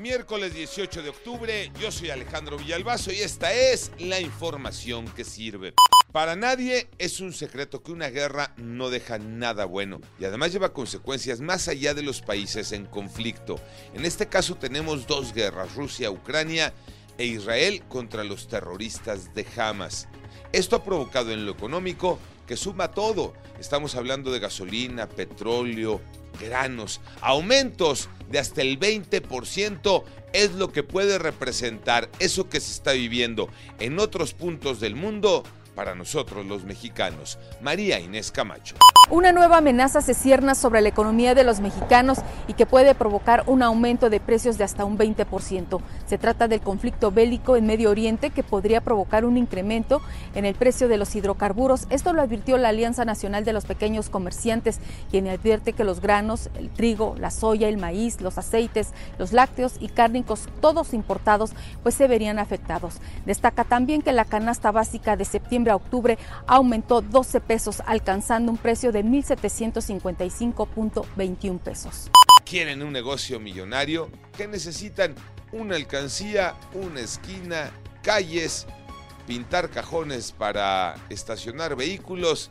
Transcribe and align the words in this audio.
Miércoles 0.00 0.54
18 0.54 1.02
de 1.02 1.08
octubre, 1.08 1.72
yo 1.80 1.90
soy 1.90 2.10
Alejandro 2.10 2.56
Villalbazo 2.56 3.10
y 3.10 3.16
esta 3.16 3.52
es 3.52 3.90
la 3.98 4.20
información 4.20 5.06
que 5.08 5.24
sirve. 5.24 5.74
Para 6.12 6.36
nadie 6.36 6.88
es 6.98 7.18
un 7.18 7.32
secreto 7.32 7.82
que 7.82 7.90
una 7.90 8.08
guerra 8.08 8.54
no 8.58 8.90
deja 8.90 9.18
nada 9.18 9.64
bueno 9.64 10.00
y 10.20 10.24
además 10.24 10.52
lleva 10.52 10.72
consecuencias 10.72 11.40
más 11.40 11.66
allá 11.66 11.94
de 11.94 12.02
los 12.02 12.22
países 12.22 12.70
en 12.70 12.86
conflicto. 12.86 13.56
En 13.92 14.04
este 14.04 14.28
caso 14.28 14.54
tenemos 14.54 15.08
dos 15.08 15.34
guerras, 15.34 15.74
Rusia-Ucrania 15.74 16.72
e 17.18 17.26
Israel 17.26 17.82
contra 17.88 18.22
los 18.22 18.46
terroristas 18.46 19.34
de 19.34 19.44
Hamas. 19.56 20.06
Esto 20.52 20.76
ha 20.76 20.84
provocado 20.84 21.32
en 21.32 21.44
lo 21.44 21.50
económico 21.50 22.20
que 22.48 22.56
suma 22.56 22.88
todo. 22.88 23.34
Estamos 23.60 23.94
hablando 23.94 24.32
de 24.32 24.40
gasolina, 24.40 25.08
petróleo, 25.08 26.00
granos, 26.40 27.00
aumentos 27.20 28.08
de 28.30 28.38
hasta 28.38 28.62
el 28.62 28.80
20% 28.80 30.02
es 30.32 30.52
lo 30.52 30.72
que 30.72 30.82
puede 30.82 31.18
representar 31.18 32.10
eso 32.18 32.48
que 32.48 32.60
se 32.60 32.72
está 32.72 32.92
viviendo 32.92 33.48
en 33.78 33.98
otros 33.98 34.34
puntos 34.34 34.80
del 34.80 34.96
mundo 34.96 35.44
para 35.78 35.94
nosotros 35.94 36.44
los 36.44 36.64
mexicanos. 36.64 37.38
María 37.60 38.00
Inés 38.00 38.32
Camacho. 38.32 38.74
Una 39.10 39.30
nueva 39.30 39.58
amenaza 39.58 40.02
se 40.02 40.12
cierna 40.12 40.56
sobre 40.56 40.80
la 40.80 40.88
economía 40.88 41.36
de 41.36 41.44
los 41.44 41.60
mexicanos 41.60 42.18
y 42.48 42.54
que 42.54 42.66
puede 42.66 42.96
provocar 42.96 43.44
un 43.46 43.62
aumento 43.62 44.10
de 44.10 44.18
precios 44.18 44.58
de 44.58 44.64
hasta 44.64 44.84
un 44.84 44.98
20%. 44.98 45.80
Se 46.06 46.18
trata 46.18 46.48
del 46.48 46.60
conflicto 46.60 47.12
bélico 47.12 47.56
en 47.56 47.64
Medio 47.64 47.90
Oriente 47.90 48.30
que 48.30 48.42
podría 48.42 48.80
provocar 48.80 49.24
un 49.24 49.38
incremento 49.38 50.02
en 50.34 50.44
el 50.44 50.56
precio 50.56 50.88
de 50.88 50.98
los 50.98 51.14
hidrocarburos. 51.14 51.86
Esto 51.90 52.12
lo 52.12 52.22
advirtió 52.22 52.58
la 52.58 52.70
Alianza 52.70 53.04
Nacional 53.04 53.44
de 53.44 53.52
los 53.52 53.64
Pequeños 53.64 54.10
Comerciantes, 54.10 54.80
quien 55.10 55.28
advierte 55.28 55.72
que 55.72 55.84
los 55.84 56.00
granos, 56.00 56.50
el 56.58 56.70
trigo, 56.70 57.14
la 57.18 57.30
soya, 57.30 57.68
el 57.68 57.78
maíz, 57.78 58.20
los 58.20 58.36
aceites, 58.36 58.88
los 59.16 59.32
lácteos 59.32 59.76
y 59.78 59.88
cárnicos, 59.88 60.48
todos 60.60 60.92
importados, 60.92 61.52
pues 61.82 61.94
se 61.94 62.08
verían 62.08 62.40
afectados. 62.40 62.96
Destaca 63.24 63.64
también 63.64 64.02
que 64.02 64.12
la 64.12 64.24
canasta 64.24 64.72
básica 64.72 65.16
de 65.16 65.24
septiembre 65.24 65.67
a 65.70 65.76
octubre 65.76 66.18
aumentó 66.46 67.00
12 67.00 67.40
pesos, 67.40 67.82
alcanzando 67.86 68.52
un 68.52 68.58
precio 68.58 68.92
de 68.92 68.98
de 68.98 69.04
1.755.21 69.04 71.60
pesos. 71.60 72.10
¿Quieren 72.44 72.82
un 72.82 72.92
negocio 72.92 73.38
millonario? 73.38 74.10
¿Qué 74.36 74.48
necesitan? 74.48 75.14
Una 75.52 75.76
alcancía, 75.76 76.56
una 76.74 76.98
esquina, 77.00 77.70
calles, 78.02 78.66
pintar 79.26 79.70
cajones 79.70 80.32
para 80.32 80.96
estacionar 81.10 81.76
vehículos 81.76 82.50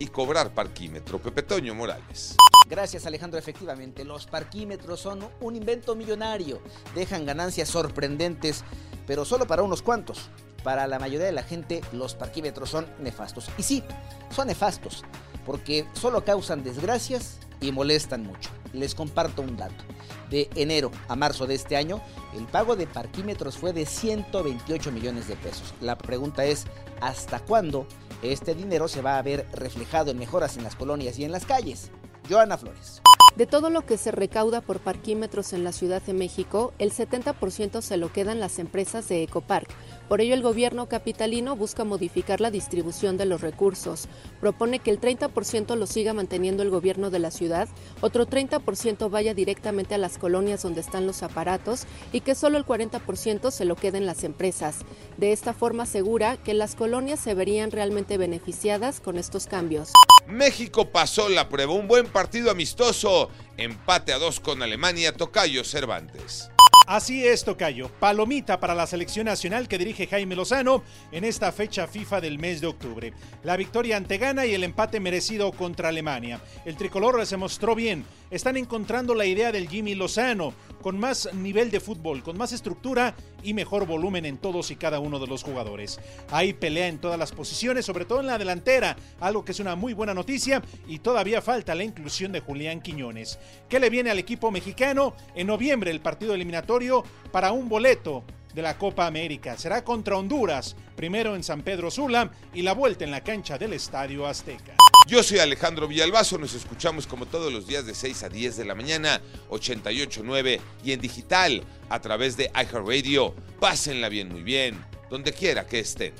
y 0.00 0.08
cobrar 0.08 0.52
parquímetro. 0.52 1.20
Pepe 1.20 1.42
Toño 1.42 1.74
Morales. 1.74 2.36
Gracias 2.68 3.06
Alejandro, 3.06 3.38
efectivamente, 3.38 4.04
los 4.04 4.26
parquímetros 4.26 4.98
son 5.00 5.26
un 5.40 5.56
invento 5.56 5.94
millonario, 5.94 6.60
dejan 6.94 7.24
ganancias 7.24 7.68
sorprendentes, 7.68 8.62
pero 9.06 9.24
solo 9.24 9.46
para 9.46 9.62
unos 9.62 9.80
cuantos. 9.80 10.28
Para 10.62 10.86
la 10.86 10.98
mayoría 10.98 11.26
de 11.26 11.32
la 11.32 11.42
gente 11.42 11.80
los 11.92 12.14
parquímetros 12.14 12.70
son 12.70 12.86
nefastos. 12.98 13.48
Y 13.58 13.62
sí, 13.62 13.82
son 14.30 14.48
nefastos 14.48 15.04
porque 15.48 15.86
solo 15.94 16.24
causan 16.24 16.62
desgracias 16.62 17.38
y 17.60 17.72
molestan 17.72 18.22
mucho. 18.22 18.50
Les 18.74 18.94
comparto 18.94 19.40
un 19.40 19.56
dato. 19.56 19.82
De 20.28 20.50
enero 20.56 20.90
a 21.08 21.16
marzo 21.16 21.46
de 21.46 21.54
este 21.54 21.74
año, 21.74 22.02
el 22.36 22.44
pago 22.44 22.76
de 22.76 22.86
parquímetros 22.86 23.56
fue 23.56 23.72
de 23.72 23.86
128 23.86 24.92
millones 24.92 25.26
de 25.26 25.36
pesos. 25.36 25.72
La 25.80 25.96
pregunta 25.96 26.44
es, 26.44 26.66
¿hasta 27.00 27.40
cuándo 27.40 27.86
este 28.22 28.54
dinero 28.54 28.88
se 28.88 29.00
va 29.00 29.16
a 29.16 29.22
ver 29.22 29.46
reflejado 29.52 30.10
en 30.10 30.18
mejoras 30.18 30.58
en 30.58 30.64
las 30.64 30.76
colonias 30.76 31.18
y 31.18 31.24
en 31.24 31.32
las 31.32 31.46
calles? 31.46 31.90
Joana 32.28 32.58
Flores. 32.58 33.00
De 33.38 33.46
todo 33.46 33.70
lo 33.70 33.86
que 33.86 33.98
se 33.98 34.10
recauda 34.10 34.60
por 34.60 34.80
parquímetros 34.80 35.52
en 35.52 35.62
la 35.62 35.70
Ciudad 35.70 36.02
de 36.02 36.12
México, 36.12 36.72
el 36.80 36.90
70% 36.90 37.82
se 37.82 37.96
lo 37.96 38.12
quedan 38.12 38.40
las 38.40 38.58
empresas 38.58 39.08
de 39.08 39.22
Ecopark 39.22 39.68
por 40.08 40.22
ello, 40.22 40.32
el 40.32 40.42
gobierno 40.42 40.88
capitalino 40.88 41.54
busca 41.54 41.84
modificar 41.84 42.40
la 42.40 42.50
distribución 42.50 43.18
de 43.18 43.26
los 43.26 43.42
recursos. 43.42 44.08
Propone 44.40 44.78
que 44.78 44.90
el 44.90 44.98
30% 44.98 45.76
lo 45.76 45.86
siga 45.86 46.14
manteniendo 46.14 46.62
el 46.62 46.70
gobierno 46.70 47.10
de 47.10 47.18
la 47.18 47.30
ciudad, 47.30 47.68
otro 48.00 48.26
30% 48.26 49.10
vaya 49.10 49.34
directamente 49.34 49.94
a 49.94 49.98
las 49.98 50.16
colonias 50.16 50.62
donde 50.62 50.80
están 50.80 51.06
los 51.06 51.22
aparatos 51.22 51.84
y 52.10 52.22
que 52.22 52.34
solo 52.34 52.56
el 52.56 52.64
40% 52.64 53.50
se 53.50 53.66
lo 53.66 53.76
queden 53.76 54.06
las 54.06 54.24
empresas. 54.24 54.78
De 55.18 55.32
esta 55.32 55.52
forma 55.52 55.82
asegura 55.82 56.38
que 56.38 56.54
las 56.54 56.74
colonias 56.74 57.20
se 57.20 57.34
verían 57.34 57.70
realmente 57.70 58.16
beneficiadas 58.16 59.00
con 59.00 59.18
estos 59.18 59.46
cambios. 59.46 59.92
México 60.28 60.90
pasó 60.90 61.30
la 61.30 61.48
prueba, 61.48 61.72
un 61.72 61.88
buen 61.88 62.06
partido 62.06 62.50
amistoso, 62.50 63.30
empate 63.56 64.12
a 64.12 64.18
dos 64.18 64.40
con 64.40 64.62
Alemania, 64.62 65.14
Tocayo 65.14 65.64
Cervantes. 65.64 66.50
Así 66.86 67.26
es, 67.26 67.44
Tocayo. 67.44 67.90
Palomita 68.00 68.60
para 68.60 68.74
la 68.74 68.86
selección 68.86 69.26
nacional 69.26 69.68
que 69.68 69.76
dirige 69.76 70.06
Jaime 70.06 70.36
Lozano 70.36 70.82
en 71.12 71.24
esta 71.24 71.52
fecha 71.52 71.86
FIFA 71.86 72.22
del 72.22 72.38
mes 72.38 72.60
de 72.60 72.66
octubre. 72.66 73.12
La 73.42 73.56
victoria 73.56 73.96
ante 73.96 74.16
Ghana 74.16 74.46
y 74.46 74.54
el 74.54 74.64
empate 74.64 75.00
merecido 75.00 75.52
contra 75.52 75.90
Alemania. 75.90 76.40
El 76.64 76.76
tricolor 76.76 77.26
se 77.26 77.36
mostró 77.36 77.74
bien. 77.74 78.06
Están 78.30 78.56
encontrando 78.56 79.14
la 79.14 79.26
idea 79.26 79.52
del 79.52 79.68
Jimmy 79.68 79.94
Lozano, 79.94 80.54
con 80.82 80.98
más 80.98 81.32
nivel 81.34 81.70
de 81.70 81.80
fútbol, 81.80 82.22
con 82.22 82.36
más 82.38 82.52
estructura 82.52 83.14
y 83.42 83.54
mejor 83.54 83.86
volumen 83.86 84.24
en 84.24 84.38
todos 84.38 84.70
y 84.70 84.76
cada 84.76 85.00
uno 85.00 85.18
de 85.18 85.26
los 85.26 85.42
jugadores. 85.42 86.00
Hay 86.30 86.52
pelea 86.52 86.88
en 86.88 86.98
todas 86.98 87.18
las 87.18 87.32
posiciones, 87.32 87.84
sobre 87.84 88.04
todo 88.04 88.20
en 88.20 88.26
la 88.26 88.38
delantera, 88.38 88.96
algo 89.20 89.44
que 89.44 89.52
es 89.52 89.60
una 89.60 89.76
muy 89.76 89.92
buena 89.92 90.14
noticia 90.14 90.62
y 90.86 90.98
todavía 90.98 91.42
falta 91.42 91.74
la 91.74 91.84
inclusión 91.84 92.32
de 92.32 92.40
Julián 92.40 92.80
Quiñones. 92.80 93.38
¿Qué 93.68 93.80
le 93.80 93.90
viene 93.90 94.10
al 94.10 94.18
equipo 94.18 94.50
mexicano? 94.50 95.14
En 95.34 95.46
noviembre 95.46 95.90
el 95.90 96.00
partido 96.00 96.34
eliminatorio 96.34 97.04
para 97.32 97.52
un 97.52 97.68
boleto 97.68 98.24
de 98.54 98.62
la 98.62 98.78
Copa 98.78 99.06
América. 99.06 99.56
Será 99.56 99.84
contra 99.84 100.16
Honduras, 100.16 100.76
primero 100.96 101.36
en 101.36 101.42
San 101.42 101.62
Pedro 101.62 101.90
Sula 101.90 102.30
y 102.54 102.62
la 102.62 102.72
vuelta 102.72 103.04
en 103.04 103.10
la 103.10 103.22
cancha 103.22 103.58
del 103.58 103.72
Estadio 103.72 104.26
Azteca. 104.26 104.74
Yo 105.06 105.22
soy 105.22 105.38
Alejandro 105.38 105.88
Villalbazo, 105.88 106.36
nos 106.36 106.54
escuchamos 106.54 107.06
como 107.06 107.26
todos 107.26 107.52
los 107.52 107.66
días 107.66 107.86
de 107.86 107.94
6 107.94 108.24
a 108.24 108.28
10 108.28 108.58
de 108.58 108.64
la 108.64 108.74
mañana, 108.74 109.20
88.9 109.48 110.60
y 110.84 110.92
en 110.92 111.00
digital 111.00 111.62
a 111.88 112.00
través 112.00 112.36
de 112.36 112.50
iHeartRadio. 112.54 113.34
Pásenla 113.58 114.08
bien, 114.10 114.28
muy 114.28 114.42
bien, 114.42 114.84
donde 115.08 115.32
quiera 115.32 115.66
que 115.66 115.78
estén. 115.80 116.14